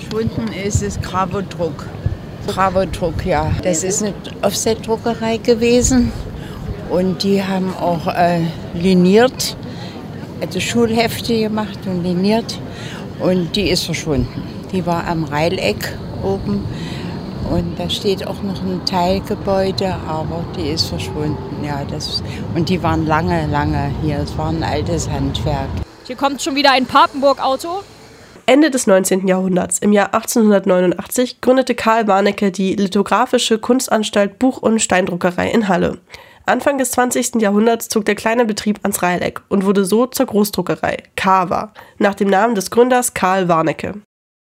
[0.00, 1.86] verschwunden ist, ist Gravodruck.
[2.46, 3.52] Gravodruck, ja.
[3.62, 6.12] Das ist eine Offset-Druckerei gewesen
[6.90, 8.40] und die haben auch äh,
[8.74, 9.56] liniert,
[10.40, 12.58] also Schulhefte gemacht und liniert
[13.20, 14.42] und die ist verschwunden.
[14.72, 16.64] Die war am Reileck oben
[17.50, 21.64] und da steht auch noch ein Teilgebäude, aber die ist verschwunden.
[21.64, 22.22] Ja, das,
[22.54, 24.18] und die waren lange, lange hier.
[24.18, 25.68] Es war ein altes Handwerk.
[26.06, 27.82] Hier kommt schon wieder ein Papenburg-Auto.
[28.46, 29.26] Ende des 19.
[29.26, 35.98] Jahrhunderts, im Jahr 1889, gründete Karl Warnecke die Lithographische Kunstanstalt Buch- und Steindruckerei in Halle.
[36.46, 37.40] Anfang des 20.
[37.40, 42.28] Jahrhunderts zog der kleine Betrieb ans Reileck und wurde so zur Großdruckerei, Kava, nach dem
[42.28, 43.94] Namen des Gründers Karl Warnecke.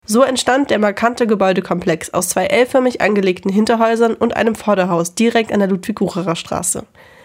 [0.07, 5.61] So entstand der markante Gebäudekomplex aus zwei L-förmig angelegten Hinterhäusern und einem Vorderhaus direkt an
[5.61, 6.85] der Ludwig-Wucherer Straße.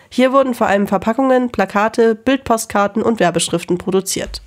[0.09, 4.41] Hier wurden vor allem Verpackungen, Plakate, Bildpostkarten und Werbeschriften produziert.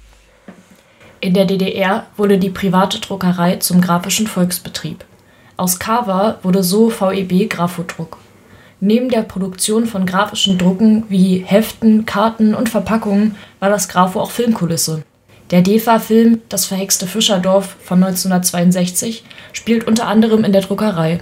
[1.22, 5.04] In der DDR wurde die private Druckerei zum grafischen Volksbetrieb.
[5.56, 8.18] Aus Kava wurde so VEB Grafodruck.
[8.80, 14.32] Neben der Produktion von grafischen Drucken wie Heften, Karten und Verpackungen war das Grafo auch
[14.32, 15.04] Filmkulisse.
[15.52, 21.20] Der DEFA-Film Das verhexte Fischerdorf von 1962 spielt unter anderem in der Druckerei.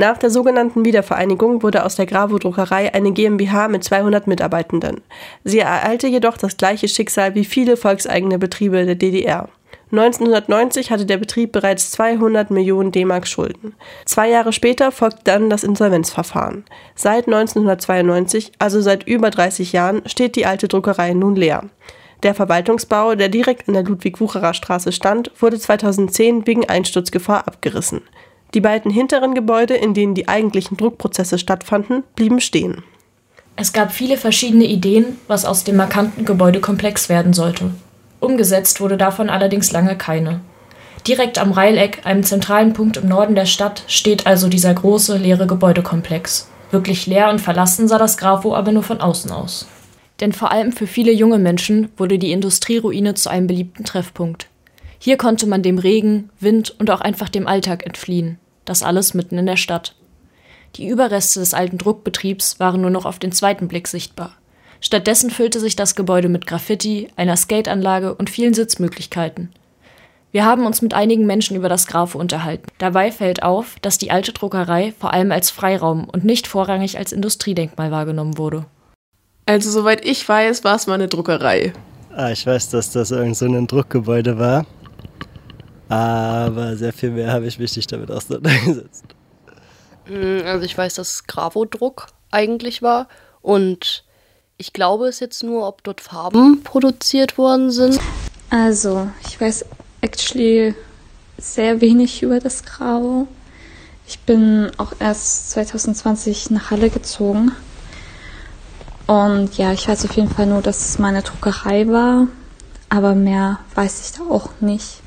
[0.00, 5.02] Nach der sogenannten Wiedervereinigung wurde aus der Gravo-Druckerei eine GmbH mit 200 Mitarbeitenden.
[5.44, 9.50] Sie ereilte jedoch das gleiche Schicksal wie viele volkseigene Betriebe der DDR.
[9.92, 13.74] 1990 hatte der Betrieb bereits 200 Millionen D-Mark Schulden.
[14.06, 16.64] Zwei Jahre später folgte dann das Insolvenzverfahren.
[16.94, 21.64] Seit 1992, also seit über 30 Jahren, steht die alte Druckerei nun leer.
[22.22, 28.00] Der Verwaltungsbau, der direkt an der Ludwig-Wucherer Straße stand, wurde 2010 wegen Einsturzgefahr abgerissen.
[28.54, 32.82] Die beiden hinteren Gebäude, in denen die eigentlichen Druckprozesse stattfanden, blieben stehen.
[33.56, 37.70] Es gab viele verschiedene Ideen, was aus dem markanten Gebäudekomplex werden sollte.
[38.18, 40.40] Umgesetzt wurde davon allerdings lange keine.
[41.06, 45.46] Direkt am Reileck, einem zentralen Punkt im Norden der Stadt, steht also dieser große, leere
[45.46, 46.48] Gebäudekomplex.
[46.70, 49.66] Wirklich leer und verlassen sah das Grafo aber nur von außen aus.
[50.20, 54.48] Denn vor allem für viele junge Menschen wurde die Industrieruine zu einem beliebten Treffpunkt.
[54.98, 58.38] Hier konnte man dem Regen, Wind und auch einfach dem Alltag entfliehen.
[58.70, 59.96] Das alles mitten in der Stadt.
[60.76, 64.36] Die Überreste des alten Druckbetriebs waren nur noch auf den zweiten Blick sichtbar.
[64.80, 69.48] Stattdessen füllte sich das Gebäude mit Graffiti, einer Skateanlage und vielen Sitzmöglichkeiten.
[70.30, 72.68] Wir haben uns mit einigen Menschen über das Grafo unterhalten.
[72.78, 77.10] Dabei fällt auf, dass die alte Druckerei vor allem als Freiraum und nicht vorrangig als
[77.10, 78.66] Industriedenkmal wahrgenommen wurde.
[79.46, 81.72] Also soweit ich weiß, war es mal eine Druckerei.
[82.14, 84.64] Ah, ich weiß, dass das irgend so ein Druckgebäude war.
[85.90, 89.04] Aber sehr viel mehr habe ich mich nicht damit auseinandergesetzt.
[90.06, 93.08] Hm, also ich weiß, dass Gravodruck eigentlich war
[93.42, 94.04] und
[94.56, 97.98] ich glaube es jetzt nur, ob dort Farben produziert worden sind.
[98.50, 99.64] Also, ich weiß
[100.00, 100.74] actually
[101.38, 103.26] sehr wenig über das Gravo.
[104.06, 107.52] Ich bin auch erst 2020 nach Halle gezogen.
[109.06, 112.28] Und ja, ich weiß auf jeden Fall nur, dass es meine Druckerei war.
[112.88, 115.00] Aber mehr weiß ich da auch nicht.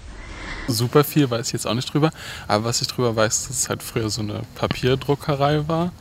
[0.67, 2.11] Super viel weiß ich jetzt auch nicht drüber.
[2.47, 5.91] Aber was ich drüber weiß, dass es halt früher so eine Papierdruckerei war.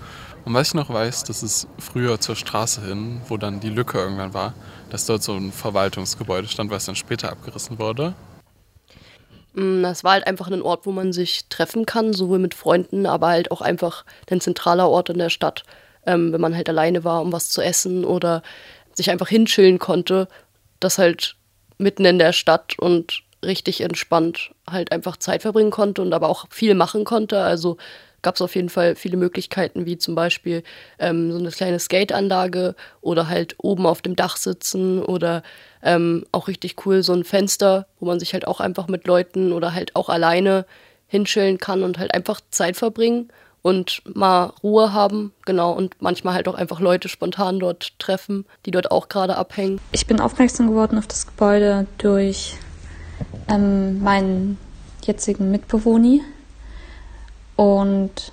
[0.45, 3.99] Und was ich noch weiß, dass es früher zur Straße hin, wo dann die Lücke
[3.99, 4.55] irgendwann war,
[4.91, 8.15] dass dort so ein Verwaltungsgebäude stand, was dann später abgerissen wurde.
[9.55, 13.06] Mm, das war halt einfach ein Ort, wo man sich treffen kann, sowohl mit Freunden,
[13.06, 15.65] aber halt auch einfach ein zentraler Ort in der Stadt,
[16.06, 18.43] ähm, wenn man halt alleine war, um was zu essen oder
[18.94, 20.29] sich einfach hinschillen konnte.
[20.81, 21.37] Das halt
[21.79, 26.47] mitten in der Stadt und richtig entspannt halt einfach Zeit verbringen konnte und aber auch
[26.51, 27.41] viel machen konnte.
[27.41, 27.77] Also
[28.23, 30.63] gab es auf jeden Fall viele Möglichkeiten, wie zum Beispiel
[30.99, 35.43] ähm, so eine kleine Skateanlage oder halt oben auf dem Dach sitzen oder
[35.83, 39.53] ähm, auch richtig cool so ein Fenster, wo man sich halt auch einfach mit Leuten
[39.53, 40.65] oder halt auch alleine
[41.09, 43.29] hinschillen kann und halt einfach Zeit verbringen
[43.61, 48.73] und mal Ruhe haben, genau, und manchmal halt auch einfach Leute spontan dort treffen, die
[48.73, 49.81] dort auch gerade abhängen.
[49.93, 52.57] Ich bin aufmerksam geworden auf das Gebäude durch
[53.49, 54.59] ähm, meinen
[55.05, 56.21] jetzigen Mitbewohner.
[57.56, 58.33] Und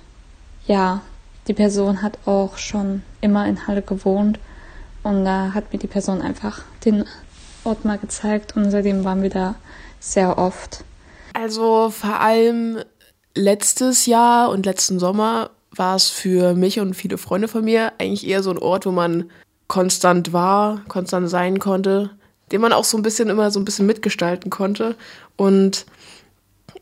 [0.66, 1.02] ja,
[1.48, 4.38] die Person hat auch schon immer in Halle gewohnt.
[5.02, 7.04] Und da hat mir die Person einfach den
[7.64, 9.54] Ort mal gezeigt und seitdem waren wir da
[9.98, 10.84] sehr oft.
[11.34, 12.78] Also vor allem
[13.34, 18.26] letztes Jahr und letzten Sommer war es für mich und viele Freunde von mir eigentlich
[18.26, 19.30] eher so ein Ort, wo man
[19.68, 22.10] konstant war, konstant sein konnte
[22.52, 24.96] den man auch so ein bisschen immer so ein bisschen mitgestalten konnte.
[25.36, 25.86] Und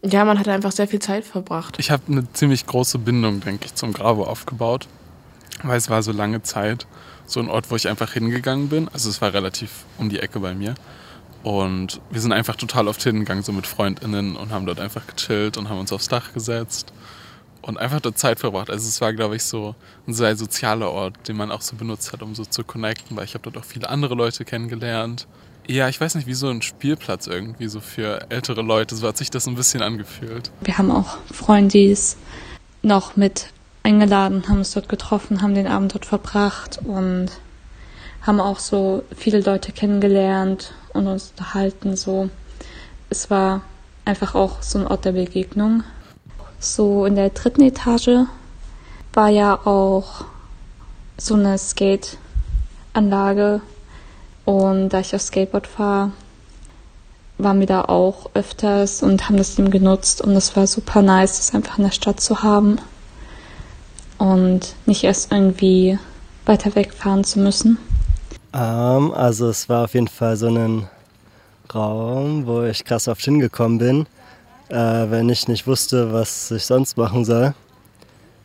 [0.03, 1.77] ja, man hat einfach sehr viel Zeit verbracht.
[1.79, 4.87] Ich habe eine ziemlich große Bindung, denke ich, zum Grabo aufgebaut,
[5.63, 6.87] weil es war so lange Zeit
[7.27, 8.89] so ein Ort, wo ich einfach hingegangen bin.
[8.93, 10.75] Also es war relativ um die Ecke bei mir.
[11.43, 15.57] Und wir sind einfach total oft hingegangen, so mit FreundInnen und haben dort einfach gechillt
[15.57, 16.93] und haben uns aufs Dach gesetzt
[17.69, 18.71] und einfach dort Zeit verbracht.
[18.71, 19.75] Also es war, glaube ich, so
[20.07, 23.27] ein sehr sozialer Ort, den man auch so benutzt hat, um so zu connecten, weil
[23.27, 25.27] ich habe dort auch viele andere Leute kennengelernt.
[25.67, 28.97] Ja, ich weiß nicht, wie so ein Spielplatz irgendwie so für ältere Leute.
[28.97, 30.51] So hat sich das ein bisschen angefühlt.
[30.63, 32.17] Wir haben auch Freundis
[32.81, 33.51] noch mit
[33.83, 37.29] eingeladen, haben uns dort getroffen, haben den Abend dort verbracht und
[38.23, 41.97] haben auch so viele Leute kennengelernt und uns unterhalten.
[41.97, 42.31] So,
[43.11, 43.61] es war
[44.07, 45.85] einfach auch so ein Ort der Begegnung.
[46.59, 48.27] So in der dritten Etage
[49.13, 50.25] war ja auch
[51.17, 53.61] so eine Skate-Anlage.
[54.45, 56.13] Und da ich auf Skateboard fahre,
[57.37, 60.21] waren wir da auch öfters und haben das eben genutzt.
[60.21, 62.79] Und es war super nice, das einfach in der Stadt zu haben
[64.19, 65.99] und nicht erst irgendwie
[66.45, 67.79] weiter wegfahren zu müssen.
[68.53, 70.89] Ähm, also es war auf jeden Fall so ein
[71.73, 74.07] Raum, wo ich krass oft hingekommen bin,
[74.69, 77.55] äh, wenn ich nicht wusste, was ich sonst machen soll,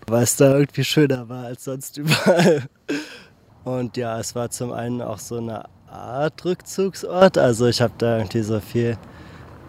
[0.08, 2.64] weil es da irgendwie schöner war als sonst überall.
[3.64, 8.18] Und ja, es war zum einen auch so eine Art Rückzugsort, also ich habe da
[8.18, 8.98] irgendwie so viel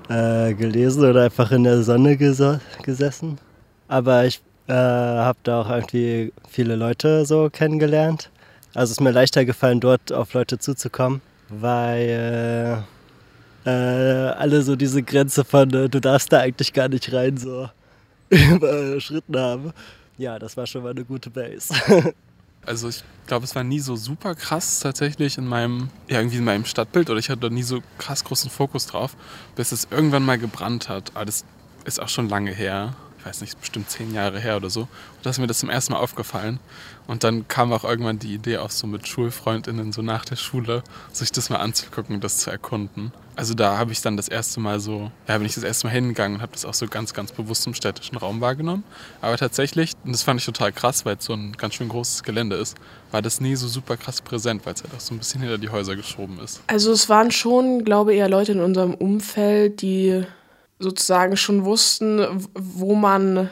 [0.09, 3.39] äh, gelesen oder einfach in der Sonne gesessen.
[3.89, 8.31] Aber ich äh, habe da auch irgendwie viele Leute so kennengelernt.
[8.75, 12.83] Also es ist mir leichter gefallen, dort auf Leute zuzukommen, weil
[13.65, 17.69] äh, alle so diese Grenze von äh, du darfst da eigentlich gar nicht rein so
[18.29, 19.73] überschritten haben.
[20.17, 21.75] Ja, das war schon mal eine gute Base.
[22.67, 26.45] also ich glaube, es war nie so super krass tatsächlich in meinem, ja, irgendwie in
[26.45, 29.17] meinem Stadtbild oder ich hatte da nie so krass großen Fokus drauf,
[29.57, 31.13] bis es irgendwann mal gebrannt hat.
[31.15, 31.45] Aber das
[31.85, 34.83] ist auch schon lange her weiß nicht, bestimmt zehn Jahre her oder so.
[34.83, 34.89] Und
[35.23, 36.61] da ist mir das zum ersten Mal aufgefallen.
[37.07, 40.83] Und dann kam auch irgendwann die Idee, auch so mit SchulfreundInnen, so nach der Schule,
[41.13, 43.13] sich das mal anzugucken das zu erkunden.
[43.37, 45.93] Also da habe ich dann das erste Mal so, ja, bin ich das erste Mal
[45.93, 48.85] hingegangen und habe das auch so ganz, ganz bewusst im städtischen Raum wahrgenommen.
[49.21, 52.23] Aber tatsächlich, und das fand ich total krass, weil es so ein ganz schön großes
[52.23, 52.77] Gelände ist,
[53.11, 55.59] war das nie so super krass präsent, weil es halt auch so ein bisschen hinter
[55.59, 56.63] die Häuser geschoben ist.
[56.69, 60.25] Also es waren schon, glaube ich, eher Leute in unserem Umfeld, die
[60.85, 63.51] sozusagen schon wussten, wo man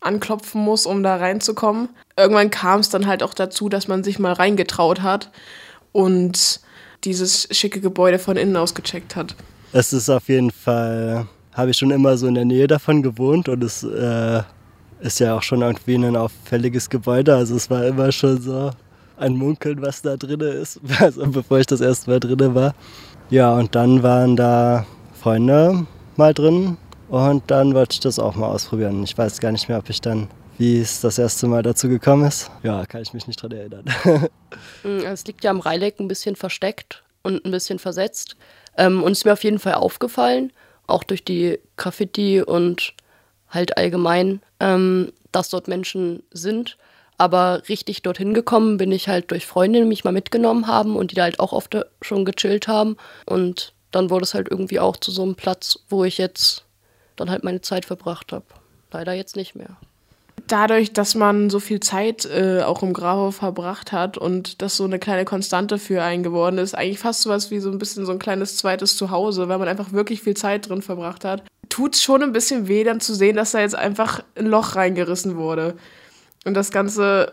[0.00, 1.88] anklopfen muss, um da reinzukommen.
[2.16, 5.30] Irgendwann kam es dann halt auch dazu, dass man sich mal reingetraut hat
[5.92, 6.60] und
[7.02, 9.34] dieses schicke Gebäude von innen aus gecheckt hat.
[9.72, 13.48] Es ist auf jeden Fall, habe ich schon immer so in der Nähe davon gewohnt
[13.48, 14.42] und es äh,
[15.00, 17.34] ist ja auch schon irgendwie ein auffälliges Gebäude.
[17.34, 18.70] Also es war immer schon so
[19.16, 22.74] ein Munkeln, was da drin ist, also bevor ich das erste Mal drin war.
[23.30, 24.86] Ja, und dann waren da
[25.20, 25.86] Freunde
[26.18, 26.76] mal drin
[27.08, 29.02] und dann wollte ich das auch mal ausprobieren.
[29.04, 30.28] Ich weiß gar nicht mehr, ob ich dann,
[30.58, 32.50] wie es das erste Mal dazu gekommen ist.
[32.62, 33.84] Ja, kann ich mich nicht dran erinnern.
[34.84, 38.36] Mm, es liegt ja am Reileck ein bisschen versteckt und ein bisschen versetzt.
[38.76, 40.52] Ähm, und ist mir auf jeden Fall aufgefallen,
[40.86, 42.94] auch durch die Graffiti und
[43.48, 46.76] halt allgemein, ähm, dass dort Menschen sind.
[47.18, 51.10] Aber richtig dorthin gekommen bin ich halt durch Freundinnen, die mich mal mitgenommen haben und
[51.10, 52.96] die da halt auch oft schon gechillt haben.
[53.26, 56.64] Und dann wurde es halt irgendwie auch zu so einem Platz, wo ich jetzt
[57.16, 58.44] dann halt meine Zeit verbracht habe.
[58.90, 59.76] Leider jetzt nicht mehr.
[60.48, 64.84] Dadurch, dass man so viel Zeit äh, auch im Grau verbracht hat und das so
[64.84, 68.04] eine kleine Konstante für einen geworden ist, eigentlich fast so was wie so ein bisschen
[68.04, 71.94] so ein kleines zweites Zuhause, weil man einfach wirklich viel Zeit drin verbracht hat, tut
[71.94, 75.36] es schon ein bisschen weh, dann zu sehen, dass da jetzt einfach ein Loch reingerissen
[75.36, 75.76] wurde.
[76.44, 77.32] Und das ganze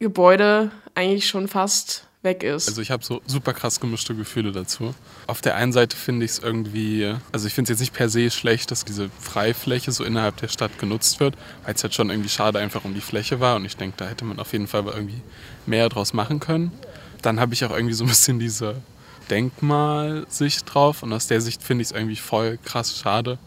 [0.00, 2.68] Gebäude eigentlich schon fast weg ist.
[2.68, 4.94] Also ich habe so super krass gemischte Gefühle dazu.
[5.26, 8.08] Auf der einen Seite finde ich es irgendwie, also ich finde es jetzt nicht per
[8.08, 11.34] se schlecht, dass diese Freifläche so innerhalb der Stadt genutzt wird,
[11.64, 14.06] weil es halt schon irgendwie schade einfach um die Fläche war und ich denke, da
[14.06, 15.22] hätte man auf jeden Fall irgendwie
[15.66, 16.72] mehr draus machen können.
[17.22, 18.76] Dann habe ich auch irgendwie so ein bisschen diese
[19.30, 23.38] Denkmalsicht drauf und aus der Sicht finde ich es irgendwie voll krass schade,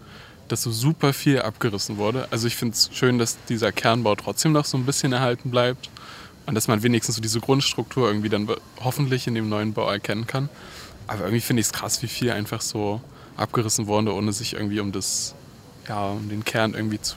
[0.48, 2.28] dass so super viel abgerissen wurde.
[2.32, 5.90] Also ich finde es schön, dass dieser Kernbau trotzdem noch so ein bisschen erhalten bleibt
[6.46, 8.48] und dass man wenigstens so diese Grundstruktur irgendwie dann
[8.82, 10.50] hoffentlich in dem neuen Bau erkennen kann.
[11.08, 13.02] Aber irgendwie finde ich es krass, wie viel einfach so
[13.38, 15.36] abgerissen wurde, ohne sich irgendwie um das,
[15.88, 17.16] ja, um den Kern irgendwie zu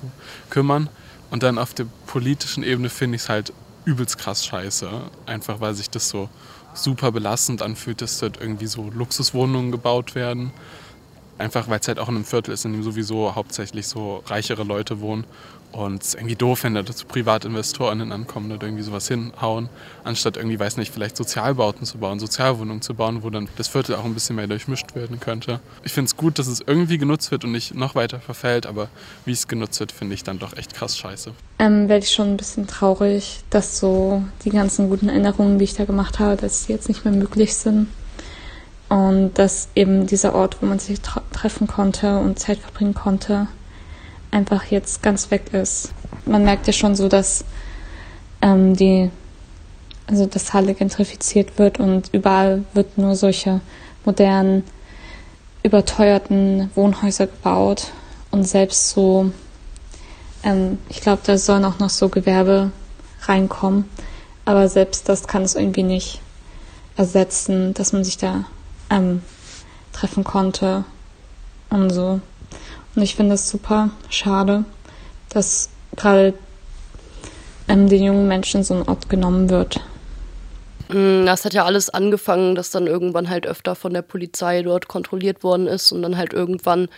[0.51, 0.89] kümmern.
[1.31, 3.53] Und dann auf der politischen Ebene finde ich es halt
[3.85, 4.89] übelst krass scheiße.
[5.27, 6.29] Einfach weil sich das so
[6.75, 10.53] super belastend anfühlt, dass dort irgendwie so Luxuswohnungen gebaut werden.
[11.39, 14.65] Einfach weil es halt auch in einem Viertel ist, in dem sowieso hauptsächlich so reichere
[14.65, 15.25] Leute wohnen
[15.77, 19.69] und es ist irgendwie doof, wenn da so PrivatinvestorInnen ankommen und irgendwie sowas hinhauen,
[20.05, 23.97] anstatt irgendwie, weiß nicht, vielleicht Sozialbauten zu bauen, Sozialwohnungen zu bauen, wo dann das Viertel
[23.97, 25.61] auch ein bisschen mehr durchmischt werden könnte.
[25.85, 28.89] Ich finde es gut, dass es irgendwie genutzt wird und nicht noch weiter verfällt, aber
[29.27, 31.33] wie es genutzt wird, finde ich dann doch echt krass scheiße.
[31.59, 35.75] Ähm, werde ich schon ein bisschen traurig, dass so die ganzen guten Erinnerungen, die ich
[35.75, 37.89] da gemacht habe, dass die jetzt nicht mehr möglich sind.
[38.89, 43.49] Und dass eben dieser Ort, wo man sich treffen konnte und Zeit verbringen konnte,
[44.31, 45.93] einfach jetzt ganz weg ist.
[46.25, 47.45] Man merkt ja schon so, dass
[48.43, 49.11] ähm, die,
[50.07, 53.61] also dass Halle gentrifiziert wird und überall wird nur solche
[54.05, 54.63] modernen,
[55.63, 57.93] überteuerten Wohnhäuser gebaut
[58.31, 59.33] und selbst so,
[60.45, 62.71] ähm, ich glaube, da sollen auch noch so Gewerbe
[63.23, 63.89] reinkommen,
[64.45, 66.21] aber selbst das kann es irgendwie nicht
[66.97, 68.45] ersetzen, dass man sich da
[68.91, 69.23] ähm,
[69.93, 70.85] treffen konnte
[71.71, 72.21] und so.
[72.95, 74.65] Und ich finde es super schade,
[75.29, 76.35] dass gerade
[77.69, 79.81] ähm, den jungen Menschen so ein Ort genommen wird.
[80.89, 84.89] Mm, das hat ja alles angefangen, dass dann irgendwann halt öfter von der Polizei dort
[84.89, 86.89] kontrolliert worden ist und dann halt irgendwann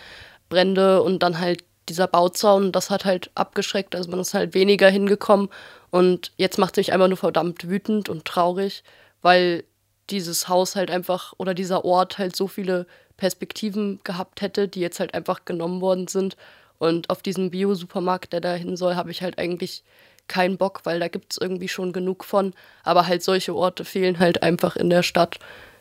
[0.49, 4.91] Brände und dann halt dieser Bauzaun, das hat halt abgeschreckt, also man ist halt weniger
[4.91, 5.49] hingekommen
[5.91, 8.85] und jetzt macht es mich einfach nur verdammt wütend und traurig,
[9.23, 9.65] weil
[10.11, 12.87] dieses Haus halt einfach oder dieser Ort halt so viele
[13.17, 16.37] Perspektiven gehabt hätte, die jetzt halt einfach genommen worden sind.
[16.79, 19.83] Und auf diesen Bio-Supermarkt, der da hin soll, habe ich halt eigentlich
[20.29, 22.55] keinen Bock, weil da gibt es irgendwie schon genug von.
[22.85, 25.39] Aber halt solche Orte fehlen halt einfach in der Stadt.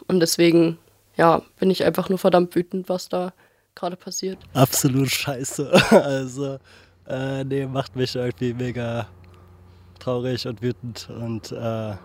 [0.07, 0.79] Und deswegen,
[1.15, 3.33] ja, bin ich einfach nur verdammt wütend, was da
[3.75, 4.39] gerade passiert.
[4.53, 5.71] Absolut scheiße.
[5.91, 6.57] Also,
[7.07, 9.07] äh, nee, macht mich irgendwie mega
[9.99, 11.09] traurig und wütend.
[11.09, 11.95] Und äh,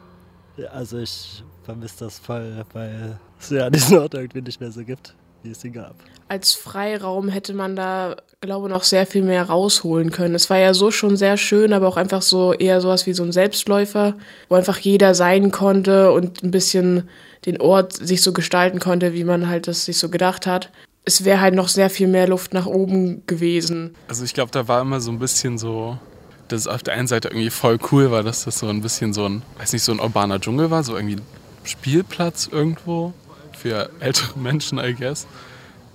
[0.70, 5.14] also ich vermisse das voll, weil es ja diesen Ort irgendwie nicht mehr so gibt
[5.42, 5.94] wie es sie gab.
[6.28, 10.34] Als Freiraum hätte man da, glaube ich, noch sehr viel mehr rausholen können.
[10.34, 13.22] Es war ja so schon sehr schön, aber auch einfach so eher sowas wie so
[13.22, 14.14] ein Selbstläufer,
[14.48, 17.08] wo einfach jeder sein konnte und ein bisschen
[17.44, 20.70] den Ort sich so gestalten konnte, wie man halt das sich so gedacht hat.
[21.04, 23.94] Es wäre halt noch sehr viel mehr Luft nach oben gewesen.
[24.08, 25.98] Also ich glaube, da war immer so ein bisschen so,
[26.46, 29.12] dass es auf der einen Seite irgendwie voll cool war, dass das so ein bisschen
[29.12, 31.16] so ein, weiß nicht, so ein urbaner Dschungel war, so irgendwie
[31.64, 33.12] Spielplatz irgendwo
[33.56, 35.26] für ältere Menschen, I guess.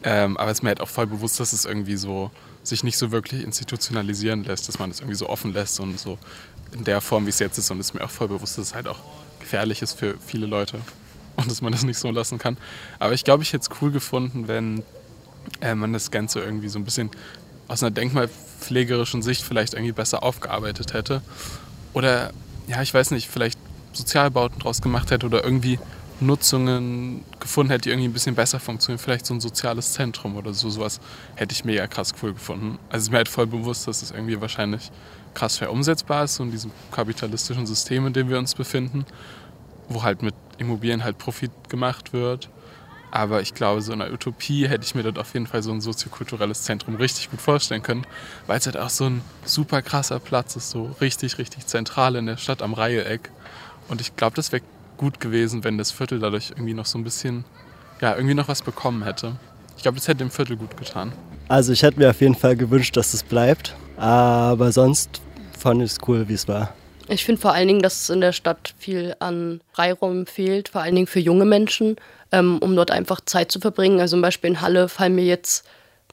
[0.04, 2.32] Ähm, aber es ist mir halt auch voll bewusst, dass es irgendwie so
[2.64, 6.18] sich nicht so wirklich institutionalisieren lässt, dass man es irgendwie so offen lässt und so
[6.72, 7.72] in der Form, wie es jetzt ist.
[7.72, 9.00] Und es ist mir auch voll bewusst, dass es halt auch
[9.40, 10.80] gefährlich ist für viele Leute
[11.38, 12.58] und dass man das nicht so lassen kann.
[13.00, 14.84] Aber ich glaube, ich hätte es cool gefunden, wenn
[15.62, 17.10] äh, man das Ganze irgendwie so ein bisschen
[17.68, 21.22] aus einer denkmalpflegerischen Sicht vielleicht irgendwie besser aufgearbeitet hätte.
[21.94, 22.32] Oder,
[22.68, 23.60] ja, ich weiß nicht, vielleicht
[23.98, 25.80] Sozialbauten draus gemacht hätte oder irgendwie
[26.20, 29.00] Nutzungen gefunden hätte, die irgendwie ein bisschen besser funktionieren.
[29.00, 31.00] Vielleicht so ein soziales Zentrum oder so, sowas
[31.36, 32.80] hätte ich mega krass cool gefunden.
[32.90, 34.92] Also ist mir halt voll bewusst, dass es das irgendwie wahrscheinlich
[35.34, 39.06] krass schwer umsetzbar ist, so in diesem kapitalistischen System, in dem wir uns befinden,
[39.90, 42.50] wo halt mit Immobilien halt Profit gemacht wird.
[43.12, 45.72] Aber ich glaube, so in einer Utopie hätte ich mir dort auf jeden Fall so
[45.72, 48.06] ein soziokulturelles Zentrum richtig gut vorstellen können,
[48.48, 52.26] weil es halt auch so ein super krasser Platz ist, so richtig, richtig zentral in
[52.26, 53.32] der Stadt am Reiheeck.
[53.90, 54.64] Und ich glaube, das wäre
[54.98, 57.46] gut gewesen, wenn das Viertel dadurch irgendwie noch so ein bisschen,
[58.02, 59.36] ja, irgendwie noch was bekommen hätte.
[59.76, 61.12] Ich glaube, das hätte dem Viertel gut getan.
[61.48, 65.22] Also ich hätte mir auf jeden Fall gewünscht, dass es bleibt, aber sonst
[65.58, 66.74] fand ich es cool, wie es war.
[67.10, 70.82] Ich finde vor allen Dingen, dass es in der Stadt viel an Freiraum fehlt, vor
[70.82, 71.96] allen Dingen für junge Menschen,
[72.34, 74.02] ähm, um dort einfach Zeit zu verbringen.
[74.02, 75.66] Also zum Beispiel in Halle fallen mir jetzt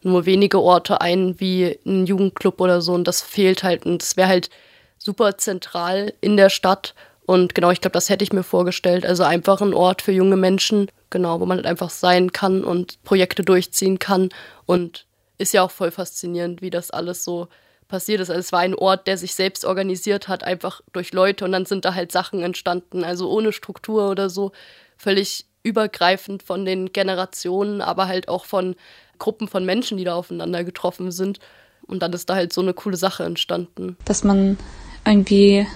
[0.03, 3.87] nur wenige Orte ein, wie ein Jugendclub oder so, und das fehlt halt.
[3.87, 4.51] Und das wäre halt
[4.99, 6.95] super zentral in der Stadt
[7.27, 9.07] und genau, ich glaube, das hätte ich mir vorgestellt.
[9.07, 13.03] Also einfach ein Ort für junge Menschen, genau, wo man halt einfach sein kann und
[13.03, 14.29] Projekte durchziehen kann.
[14.67, 15.07] Und
[15.39, 17.49] ist ja auch voll faszinierend, wie das alles so
[17.89, 18.29] passiert ist.
[18.29, 21.65] Also es war ein Ort, der sich selbst organisiert hat, einfach durch Leute und dann
[21.65, 23.05] sind da halt Sachen entstanden.
[23.05, 24.53] Also ohne Struktur oder so.
[24.99, 28.77] Völlig übergreifend von den Generationen, aber halt auch von
[29.19, 31.39] Gruppen von Menschen, die da aufeinander getroffen sind.
[31.87, 33.97] Und dann ist da halt so eine coole Sache entstanden.
[34.05, 34.59] Dass man
[35.07, 35.67] irgendwie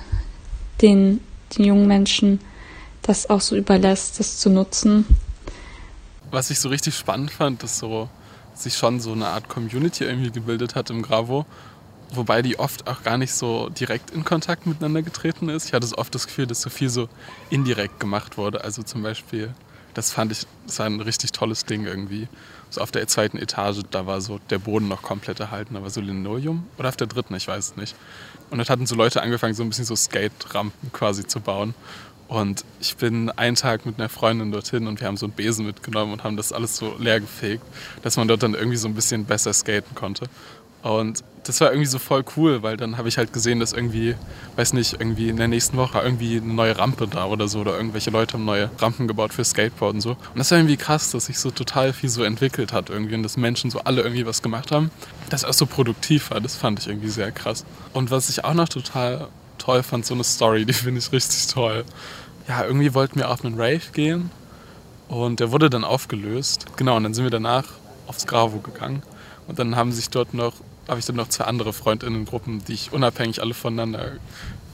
[0.83, 1.21] den
[1.57, 2.41] den jungen Menschen
[3.03, 5.07] das auch so überlässt, das zu nutzen.
[6.31, 8.09] Was ich so richtig spannend fand, dass so
[8.55, 11.47] sich schon so eine Art Community irgendwie gebildet hat im Gravo,
[12.13, 15.67] wobei die oft auch gar nicht so direkt in Kontakt miteinander getreten ist.
[15.67, 17.09] Ich hatte oft das Gefühl, dass so viel so
[17.51, 18.65] indirekt gemacht wurde.
[18.65, 19.55] Also zum Beispiel,
[19.95, 22.29] das fand ich, das war ein richtig tolles Ding irgendwie.
[22.71, 25.91] So auf der zweiten Etage, da war so der Boden noch komplett erhalten, da war
[25.91, 26.65] so Linoleum.
[26.79, 27.97] Oder auf der dritten, ich weiß es nicht.
[28.51, 31.75] Und dann hatten so Leute angefangen, so ein bisschen so Skate-Rampen quasi zu bauen.
[32.29, 35.65] Und ich bin einen Tag mit einer Freundin dorthin und wir haben so einen Besen
[35.65, 37.65] mitgenommen und haben das alles so leer gefegt,
[38.03, 40.27] dass man dort dann irgendwie so ein bisschen besser skaten konnte.
[40.83, 44.15] Und das war irgendwie so voll cool, weil dann habe ich halt gesehen, dass irgendwie,
[44.57, 47.77] weiß nicht, irgendwie in der nächsten Woche irgendwie eine neue Rampe da oder so oder
[47.77, 50.11] irgendwelche Leute haben neue Rampen gebaut für Skateboard und so.
[50.11, 53.23] Und das war irgendwie krass, dass sich so total viel so entwickelt hat irgendwie und
[53.23, 54.91] dass Menschen so alle irgendwie was gemacht haben.
[55.31, 57.65] Das auch so produktiv war, das fand ich irgendwie sehr krass.
[57.95, 61.47] Und was ich auch noch total toll fand, so eine Story, die finde ich richtig
[61.47, 61.85] toll.
[62.47, 64.31] Ja, irgendwie wollten wir auf einen Rave gehen
[65.09, 66.67] Und der wurde dann aufgelöst.
[66.77, 67.65] Genau, und dann sind wir danach
[68.07, 69.03] aufs Gravo gegangen.
[69.47, 70.55] Und dann haben sich dort noch,
[70.89, 74.13] habe ich dann noch zwei andere Freundinnengruppen, die ich unabhängig alle voneinander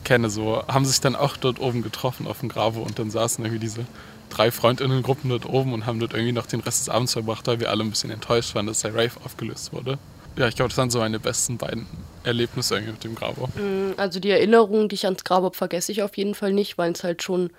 [0.05, 3.45] kenne, so, haben sich dann auch dort oben getroffen auf dem Gravo und dann saßen
[3.45, 3.85] irgendwie diese
[4.31, 7.61] drei Freundinnengruppen dort oben und haben dort irgendwie noch den Rest des Abends verbracht, weil
[7.61, 9.99] wir alle ein bisschen enttäuscht waren, dass der Rave aufgelöst wurde.
[10.37, 11.87] Ja, ich glaube, das waren so meine besten beiden
[12.25, 13.49] Erlebnisse irgendwie mit dem Grabo.
[13.55, 16.77] Mm, also die Erinnerungen, die ich ans Grabo habe, vergesse ich auf jeden Fall nicht,
[16.77, 17.51] weil es halt schon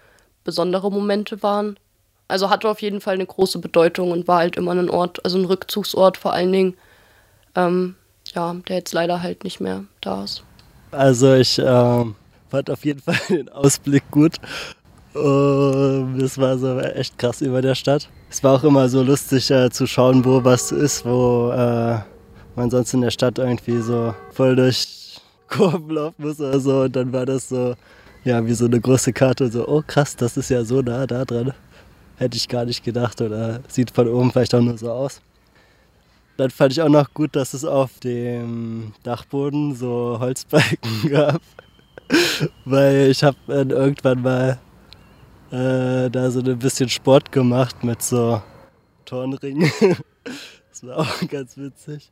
[0.43, 1.79] besondere Momente waren.
[2.27, 5.38] Also hatte auf jeden Fall eine große Bedeutung und war halt immer ein Ort, also
[5.38, 6.77] ein Rückzugsort vor allen Dingen,
[7.55, 7.95] ähm,
[8.36, 10.44] ja, der jetzt leider halt nicht mehr da ist.
[10.92, 12.15] Also ich ähm,
[12.50, 14.36] fand auf jeden Fall den Ausblick gut.
[15.13, 18.10] Und es war so echt krass über der Stadt.
[18.30, 22.00] Es war auch immer so lustig äh, zu schauen, wo was ist, wo äh,
[22.56, 26.82] man sonst in der Stadt irgendwie so voll durch Kurven laufen muss oder so.
[26.82, 27.75] Und dann war das so,
[28.25, 29.50] ja, wie so eine große Karte.
[29.50, 31.54] So, oh krass, das ist ja so nah da dran.
[32.18, 35.22] Hätte ich gar nicht gedacht oder sieht von oben vielleicht auch nur so aus.
[36.38, 41.42] Dann fand ich auch noch gut, dass es auf dem Dachboden so Holzbalken gab.
[42.65, 44.60] Weil ich habe irgendwann mal
[45.51, 48.42] äh, da so ein bisschen Sport gemacht mit so
[49.06, 49.72] Turnringen.
[50.70, 52.12] das war auch ganz witzig.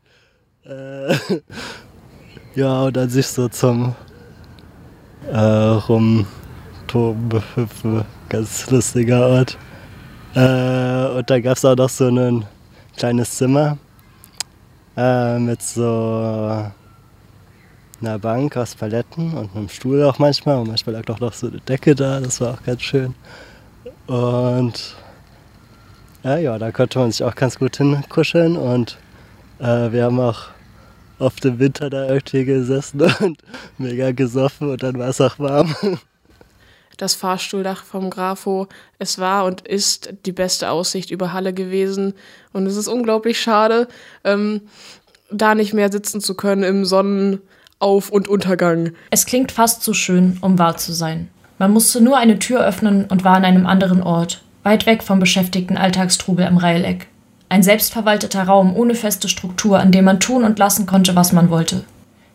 [0.65, 1.15] Äh,
[2.56, 3.94] ja, und dann sich so zum
[5.30, 9.58] äh, Rumtoben, Hüpfen, ganz lustiger Ort.
[10.34, 12.46] Äh, und da gab es auch noch so ein
[12.96, 13.77] kleines Zimmer
[14.97, 16.71] äh, mit so
[18.01, 20.57] einer Bank aus Paletten und einem Stuhl auch manchmal.
[20.57, 23.15] Und manchmal lag auch noch so eine Decke da, das war auch ganz schön.
[24.07, 24.95] Und
[26.23, 28.97] ja, ja, da konnte man sich auch ganz gut hinkuscheln und
[29.59, 30.50] äh, wir haben auch
[31.19, 33.38] oft im Winter da irgendwie gesessen und
[33.77, 35.75] mega gesoffen und dann war es auch warm.
[36.97, 38.67] Das Fahrstuhldach vom Grafo,
[39.00, 42.13] es war und ist die beste Aussicht über Halle gewesen
[42.51, 43.88] und es ist unglaublich schade,
[44.23, 44.62] ähm,
[45.31, 48.91] da nicht mehr sitzen zu können im Sonnenauf- und Untergang.
[49.09, 51.29] Es klingt fast zu schön, um wahr zu sein.
[51.58, 55.19] Man musste nur eine Tür öffnen und war an einem anderen Ort, weit weg vom
[55.19, 57.08] beschäftigten Alltagstrubel am Reileck.
[57.49, 61.49] Ein selbstverwalteter Raum ohne feste Struktur, an dem man tun und lassen konnte, was man
[61.49, 61.84] wollte.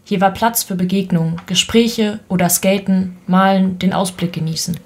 [0.09, 4.81] Hier war Platz für Begegnungen, Gespräche oder Skaten, Malen, den Ausblick genießen.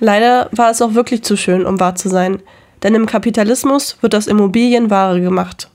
[0.00, 2.42] Leider war es auch wirklich zu schön, um wahr zu sein,
[2.82, 5.70] denn im Kapitalismus wird aus Immobilien Ware gemacht.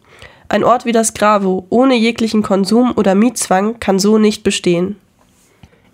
[0.49, 4.97] Ein Ort wie das Gravo ohne jeglichen Konsum oder Mietzwang kann so nicht bestehen.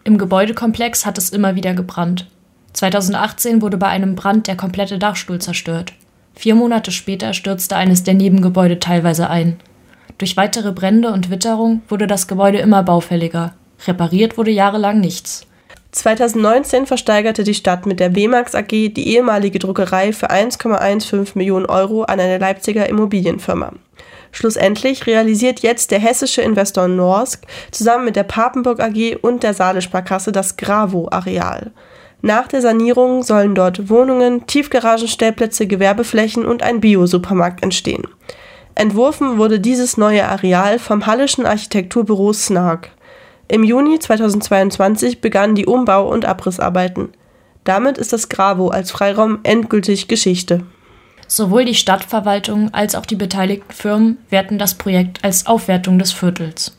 [0.04, 2.28] Im Gebäudekomplex hat es immer wieder gebrannt.
[2.74, 5.94] 2018 wurde bei einem Brand der komplette Dachstuhl zerstört.
[6.34, 9.60] Vier Monate später stürzte eines der Nebengebäude teilweise ein.
[10.24, 13.56] Durch weitere Brände und Witterung wurde das Gebäude immer baufälliger.
[13.86, 15.46] Repariert wurde jahrelang nichts.
[15.92, 22.04] 2019 versteigerte die Stadt mit der WMAX AG die ehemalige Druckerei für 1,15 Millionen Euro
[22.04, 23.74] an eine Leipziger Immobilienfirma.
[24.32, 29.82] Schlussendlich realisiert jetzt der hessische Investor Norsk zusammen mit der Papenburg AG und der Saale
[29.82, 31.72] Sparkasse das Gravo-Areal.
[32.22, 38.08] Nach der Sanierung sollen dort Wohnungen, Tiefgaragenstellplätze, Gewerbeflächen und ein Bio-Supermarkt entstehen.
[38.76, 42.90] Entworfen wurde dieses neue Areal vom Hallischen Architekturbüro Snark.
[43.48, 47.10] Im Juni 2022 begannen die Umbau- und Abrissarbeiten.
[47.66, 50.64] Damit ist das Gravo als Freiraum endgültig Geschichte.
[51.28, 56.76] Sowohl die Stadtverwaltung als auch die beteiligten Firmen werten das Projekt als Aufwertung des Viertels.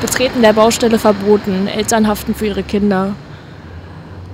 [0.00, 3.14] Betreten der Baustelle verboten, Eltern haften für ihre Kinder.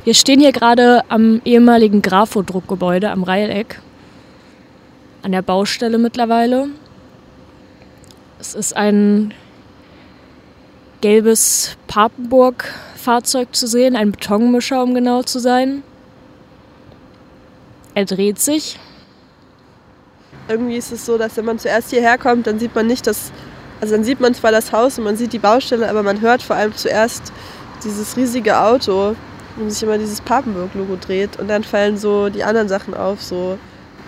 [0.04, 3.80] Wir stehen hier gerade am ehemaligen Grafo-Druckgebäude am Reileck.
[5.22, 6.68] An der Baustelle mittlerweile.
[8.38, 9.34] Es ist ein
[11.00, 15.82] gelbes Papenburg-Fahrzeug zu sehen, ein Betonmischer, um genau zu sein.
[17.94, 18.78] Er dreht sich.
[20.48, 23.32] Irgendwie ist es so, dass wenn man zuerst hierher kommt, dann sieht man nicht das
[23.80, 26.42] also dann sieht man zwar das Haus und man sieht die Baustelle, aber man hört
[26.42, 27.32] vor allem zuerst
[27.84, 29.14] dieses riesige Auto,
[29.56, 33.58] wo sich immer dieses Papenburg-Logo dreht und dann fallen so die anderen Sachen auf, so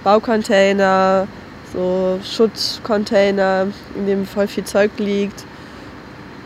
[0.05, 1.27] Baucontainer,
[1.73, 5.45] so Schuttcontainer, in dem voll viel Zeug liegt.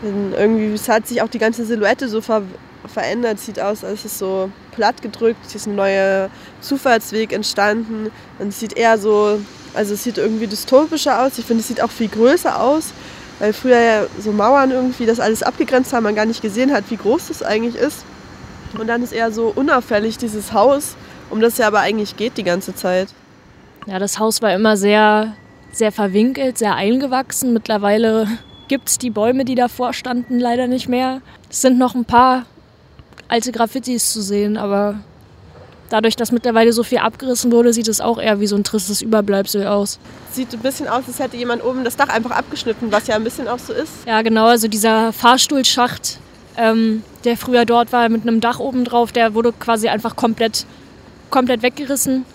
[0.01, 2.43] Und irgendwie es hat sich auch die ganze Silhouette so ver
[2.85, 8.49] verändert, sieht aus, als ist so platt gedrückt, hier ist ein neuer Zufahrtsweg entstanden und
[8.49, 9.39] es sieht eher so,
[9.73, 11.37] also es sieht irgendwie dystopischer aus.
[11.37, 12.91] Ich finde, es sieht auch viel größer aus
[13.39, 16.85] weil früher ja so Mauern irgendwie das alles abgegrenzt haben, man gar nicht gesehen hat,
[16.89, 18.05] wie groß das eigentlich ist.
[18.77, 20.95] Und dann ist eher so unauffällig dieses Haus,
[21.29, 23.09] um das ja aber eigentlich geht die ganze Zeit.
[23.85, 25.35] Ja, das Haus war immer sehr,
[25.71, 27.53] sehr verwinkelt, sehr eingewachsen.
[27.53, 28.27] Mittlerweile
[28.67, 31.21] gibt es die Bäume, die davor standen, leider nicht mehr.
[31.49, 32.45] Es sind noch ein paar
[33.27, 34.99] alte Graffitis zu sehen, aber
[35.89, 39.01] dadurch, dass mittlerweile so viel abgerissen wurde, sieht es auch eher wie so ein tristes
[39.01, 39.99] Überbleibsel aus.
[40.31, 43.23] Sieht ein bisschen aus, als hätte jemand oben das Dach einfach abgeschnitten, was ja ein
[43.23, 43.91] bisschen auch so ist.
[44.07, 44.45] Ja, genau.
[44.47, 46.19] Also dieser Fahrstuhlschacht,
[46.57, 50.65] ähm, der früher dort war mit einem Dach oben drauf, der wurde quasi einfach komplett,
[51.29, 52.25] komplett weggerissen.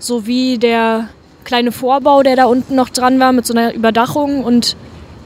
[0.00, 1.08] So wie der
[1.44, 4.76] kleine Vorbau, der da unten noch dran war mit so einer Überdachung und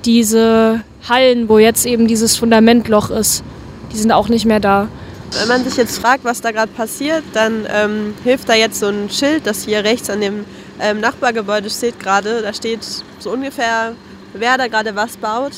[0.05, 3.45] diese Hallen, wo jetzt eben dieses Fundamentloch ist,
[3.93, 4.89] die sind auch nicht mehr da.
[5.39, 8.89] Wenn man sich jetzt fragt, was da gerade passiert, dann ähm, hilft da jetzt so
[8.89, 10.45] ein Schild, das hier rechts an dem
[10.81, 12.43] ähm, Nachbargebäude steht gerade.
[12.43, 12.81] Da steht
[13.19, 13.95] so ungefähr,
[14.33, 15.53] wer da gerade was baut.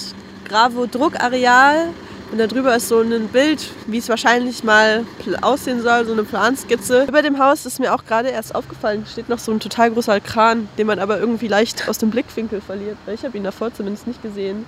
[0.47, 1.89] Gravo Druckareal.
[2.33, 5.05] Und darüber ist so ein Bild, wie es wahrscheinlich mal
[5.43, 7.05] aussehen soll, so eine Planskizze.
[7.09, 10.21] Über dem Haus ist mir auch gerade erst aufgefallen, steht noch so ein total großer
[10.21, 12.97] Kran, den man aber irgendwie leicht aus dem Blickwinkel verliert.
[13.13, 14.67] Ich habe ihn davor zumindest nicht gesehen.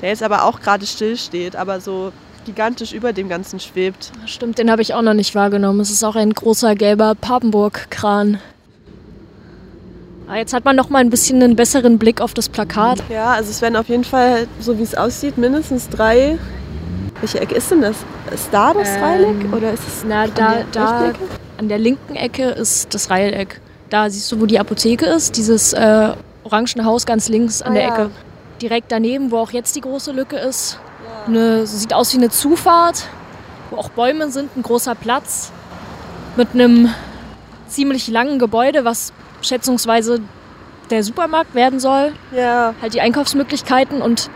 [0.00, 2.12] Der jetzt aber auch gerade still steht, aber so
[2.44, 4.12] gigantisch über dem Ganzen schwebt.
[4.26, 5.80] Stimmt, den habe ich auch noch nicht wahrgenommen.
[5.80, 8.40] Es ist auch ein großer gelber Papenburg-Kran.
[10.28, 13.02] Ah, jetzt hat man noch mal ein bisschen einen besseren Blick auf das Plakat.
[13.10, 16.38] Ja, also es werden auf jeden Fall, so wie es aussieht, mindestens drei.
[17.22, 17.96] Welche Ecke ist denn das?
[18.34, 21.12] Ist da das ähm, Reileck oder ist es na, da, an der da,
[21.56, 23.60] An der linken Ecke ist das Reileck.
[23.90, 27.74] Da siehst du, wo die Apotheke ist, dieses äh, orangene Haus ganz links an ah,
[27.74, 28.10] der Ecke.
[28.60, 30.80] Direkt daneben, wo auch jetzt die große Lücke ist,
[31.28, 33.06] eine, sieht aus wie eine Zufahrt,
[33.70, 35.52] wo auch Bäume sind, ein großer Platz
[36.34, 36.88] mit einem
[37.68, 40.18] ziemlich langen Gebäude, was schätzungsweise
[40.90, 42.14] der Supermarkt werden soll.
[42.36, 42.74] Ja.
[42.82, 44.28] Halt die Einkaufsmöglichkeiten und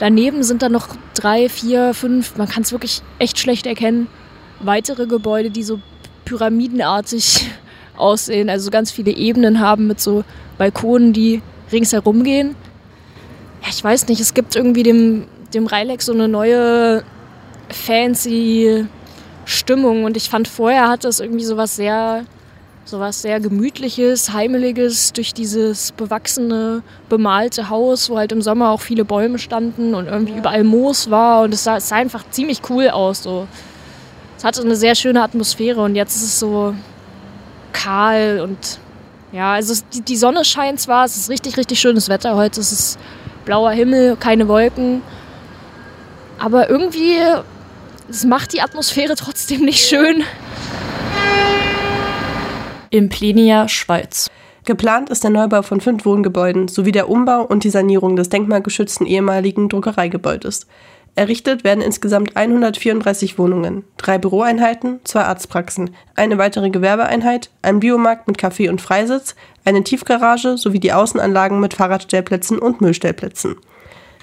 [0.00, 4.08] daneben sind dann noch drei, vier, fünf, man kann es wirklich echt schlecht erkennen,
[4.58, 5.80] weitere Gebäude, die so
[6.24, 7.48] pyramidenartig
[7.96, 10.24] aussehen, also ganz viele Ebenen haben mit so
[10.58, 12.56] Balkonen, die ringsherum gehen.
[13.62, 17.02] Ja, ich weiß nicht, es gibt irgendwie dem dem Reilex so eine neue
[17.68, 18.86] fancy
[19.44, 22.24] Stimmung und ich fand vorher hat das irgendwie so was sehr
[22.84, 29.04] sowas sehr gemütliches, heimeliges durch dieses bewachsene, bemalte Haus, wo halt im Sommer auch viele
[29.04, 32.88] Bäume standen und irgendwie überall Moos war und es sah, es sah einfach ziemlich cool
[32.88, 33.22] aus.
[33.22, 33.46] So.
[34.36, 36.74] Es hatte eine sehr schöne Atmosphäre und jetzt ist es so
[37.72, 38.78] kahl und
[39.32, 42.72] ja, also die, die Sonne scheint zwar, es ist richtig, richtig schönes Wetter heute, es
[42.72, 42.98] ist
[43.44, 45.02] blauer Himmel, keine Wolken.
[46.38, 47.16] Aber irgendwie,
[48.08, 50.24] es macht die Atmosphäre trotzdem nicht schön.
[52.92, 54.28] Im Plenia, Schweiz.
[54.64, 59.06] Geplant ist der Neubau von fünf Wohngebäuden sowie der Umbau und die Sanierung des denkmalgeschützten
[59.06, 60.66] ehemaligen Druckereigebäudes.
[61.14, 68.38] Errichtet werden insgesamt 134 Wohnungen, drei Büroeinheiten, zwei Arztpraxen, eine weitere Gewerbeeinheit, ein Biomarkt mit
[68.38, 73.54] Café und Freisitz, eine Tiefgarage sowie die Außenanlagen mit Fahrradstellplätzen und Müllstellplätzen.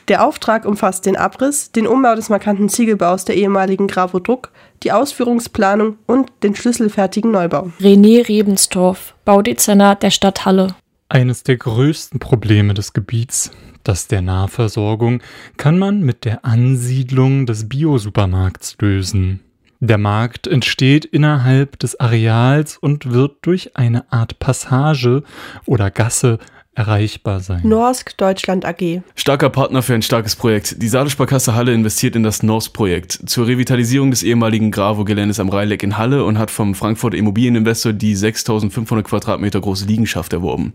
[0.08, 4.52] Der Auftrag umfasst den Abriss, den Umbau des markanten Ziegelbaus der ehemaligen Gravo Druck,
[4.84, 7.72] die Ausführungsplanung und den schlüsselfertigen Neubau.
[7.82, 10.76] René Rebenstorf, Baudezernat der Stadt Halle.
[11.10, 13.52] Eines der größten Probleme des Gebiets,
[13.84, 15.22] das der Nahversorgung,
[15.58, 19.41] kann man mit der Ansiedlung des Biosupermarkts lösen.
[19.80, 25.24] Der Markt entsteht innerhalb des Areals und wird durch eine Art Passage
[25.65, 26.39] oder Gasse
[26.78, 27.62] erreichbar sein.
[27.63, 29.02] Norsk Deutschland AG.
[29.16, 30.82] Starker Partner für ein starkes Projekt.
[30.82, 35.82] Die Saale Sparkasse Halle investiert in das Norsk-Projekt zur Revitalisierung des ehemaligen Gravo-Geländes am Rheinleck
[35.82, 40.74] in Halle und hat vom Frankfurter Immobilieninvestor die 6500 Quadratmeter große Liegenschaft erworben.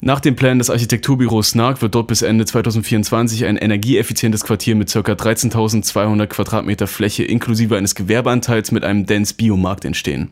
[0.00, 4.92] Nach den Plänen des Architekturbüros SNARK wird dort bis Ende 2024 ein energieeffizientes Quartier mit
[4.92, 5.00] ca.
[5.00, 10.30] 13.200 Quadratmeter Fläche inklusive eines Gewerbeanteils mit einem Dance Biomarkt entstehen.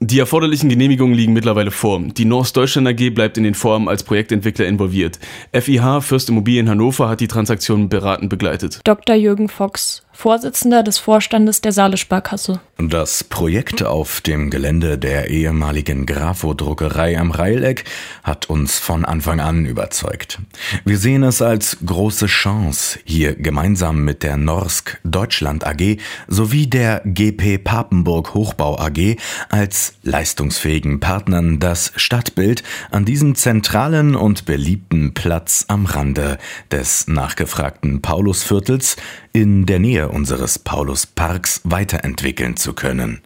[0.00, 2.00] Die erforderlichen Genehmigungen liegen mittlerweile vor.
[2.00, 5.18] Die North Deutschland AG bleibt in den Vorhaben als Projektentwickler involviert.
[5.52, 8.80] FIH Fürst Immobilien Hannover hat die Transaktion beratend begleitet.
[8.84, 9.14] Dr.
[9.14, 12.60] Jürgen Fox, Vorsitzender des Vorstandes der Saale Sparkasse.
[12.78, 17.84] Das Projekt auf dem Gelände der ehemaligen Grafo-Druckerei am Reileck
[18.22, 20.38] hat uns von Anfang an überzeugt.
[20.84, 25.98] Wir sehen es als große Chance, hier gemeinsam mit der Norsk Deutschland AG
[26.28, 29.16] sowie der GP Papenburg Hochbau AG
[29.50, 36.38] als leistungsfähigen Partnern das Stadtbild an diesem zentralen und beliebten Platz am Rande
[36.70, 38.96] des nachgefragten Paulusviertels
[39.32, 43.22] in der Nähe unseres Paulusparks weiterentwickeln zu können.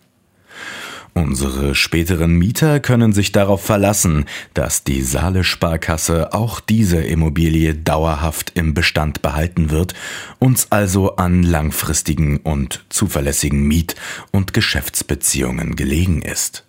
[1.15, 8.53] Unsere späteren Mieter können sich darauf verlassen, dass die Saale Sparkasse auch diese Immobilie dauerhaft
[8.55, 9.95] im Bestand behalten wird,
[10.39, 13.97] uns also an langfristigen und zuverlässigen Miet-
[14.31, 16.65] und Geschäftsbeziehungen gelegen ist.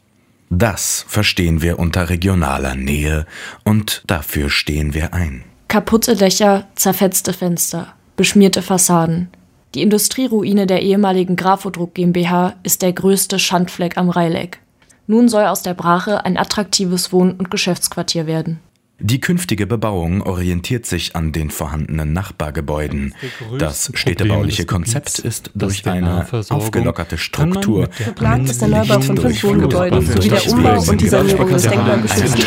[0.49, 3.27] Das verstehen wir unter regionaler Nähe
[3.65, 5.43] und dafür stehen wir ein.
[5.67, 9.29] Kaputte Dächer, zerfetzte Fenster, beschmierte Fassaden.
[9.75, 14.59] Die Industrieruine der ehemaligen Grafodruck GmbH ist der größte Schandfleck am Rheileck.
[15.05, 18.59] Nun soll aus der Brache ein attraktives Wohn- und Geschäftsquartier werden.
[19.01, 23.13] Die künftige Bebauung orientiert sich an den vorhandenen Nachbargebäuden.
[23.57, 27.87] Das städtebauliche Konzept ist durch eine aufgelockerte Struktur.
[28.03, 32.43] Geplant ist der Neubau von fünf Wohngebäuden sowie der Umbau und die Sanierung des denkmalgeschützten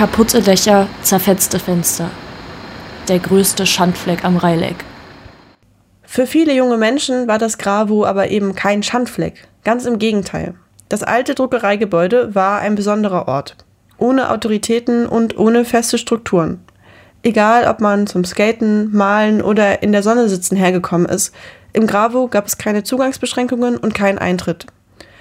[0.00, 2.08] Kaputte Dächer, zerfetzte Fenster.
[3.08, 4.76] Der größte Schandfleck am Reileck.
[6.04, 9.46] Für viele junge Menschen war das Gravo aber eben kein Schandfleck.
[9.62, 10.54] Ganz im Gegenteil.
[10.88, 13.56] Das alte Druckereigebäude war ein besonderer Ort.
[13.98, 16.64] Ohne Autoritäten und ohne feste Strukturen.
[17.22, 21.34] Egal, ob man zum Skaten, Malen oder in der Sonne sitzen hergekommen ist,
[21.74, 24.64] im Gravo gab es keine Zugangsbeschränkungen und keinen Eintritt.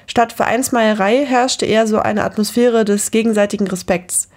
[0.07, 4.29] Statt Vereinsmeierei herrschte eher so eine Atmosphäre des gegenseitigen Respekts.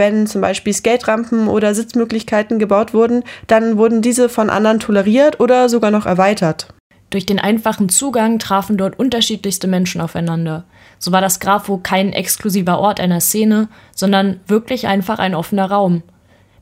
[0.00, 5.68] Wenn zum Beispiel Skaterampen oder Sitzmöglichkeiten gebaut wurden, dann wurden diese von anderen toleriert oder
[5.68, 6.68] sogar noch erweitert.
[7.10, 10.64] Durch den einfachen Zugang trafen dort unterschiedlichste Menschen aufeinander.
[10.98, 16.02] So war das Grafo kein exklusiver Ort einer Szene, sondern wirklich einfach ein offener Raum.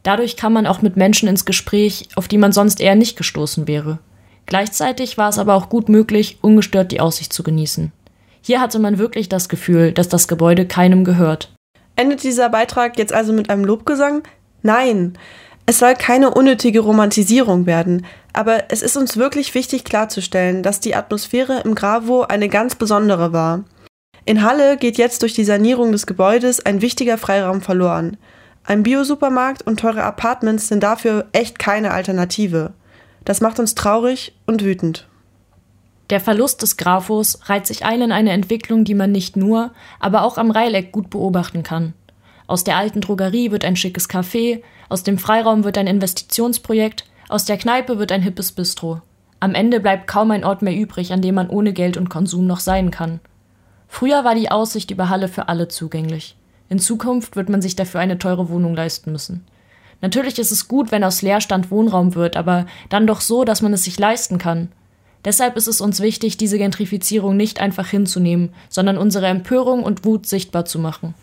[0.03, 3.69] Dadurch kam man auch mit Menschen ins Gespräch, auf die man sonst eher nicht gestoßen
[3.69, 4.01] wäre.
[4.47, 7.93] Gleichzeitig war es aber auch gut möglich, ungestört die Aussicht zu genießen.
[8.43, 11.53] Hier hatte man wirklich das Gefühl, dass das Gebäude keinem gehört.
[11.99, 14.23] Endet dieser Beitrag jetzt also mit einem Lobgesang?
[14.63, 15.19] Nein.
[15.67, 20.95] Es soll keine unnötige Romantisierung werden, aber es ist uns wirklich wichtig klarzustellen, dass die
[20.95, 23.65] Atmosphäre im Gravo eine ganz besondere war.
[24.25, 28.17] In Halle geht jetzt durch die Sanierung des Gebäudes ein wichtiger Freiraum verloren.
[28.63, 32.75] Ein Biosupermarkt und teure Apartments sind dafür echt keine Alternative.
[33.25, 35.09] Das macht uns traurig und wütend.
[36.11, 40.23] Der Verlust des Grafos reiht sich ein in eine Entwicklung, die man nicht nur, aber
[40.23, 41.93] auch am Reileck gut beobachten kann.
[42.47, 47.45] Aus der alten Drogerie wird ein schickes Café, aus dem Freiraum wird ein Investitionsprojekt, aus
[47.45, 49.03] der Kneipe wird ein hippes Bistro.
[49.39, 52.47] Am Ende bleibt kaum ein Ort mehr übrig, an dem man ohne Geld und Konsum
[52.47, 53.21] noch sein kann.
[53.87, 56.37] Früher war die Aussicht über Halle für alle zugänglich.
[56.71, 59.47] In Zukunft wird man sich dafür eine teure Wohnung leisten müssen.
[60.01, 63.73] Natürlich ist es gut, wenn aus Leerstand Wohnraum wird, aber dann doch so, dass man
[63.73, 64.69] es sich leisten kann.
[65.25, 70.27] Deshalb ist es uns wichtig, diese Gentrifizierung nicht einfach hinzunehmen, sondern unsere Empörung und Wut
[70.27, 71.15] sichtbar zu machen.